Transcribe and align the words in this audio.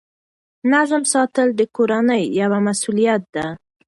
نظم 0.71 1.03
ساتل 1.13 1.47
د 1.55 1.61
کورنۍ 1.75 2.23
یوه 2.41 2.59
مسؤلیت 2.67 3.23
ده. 3.35 3.45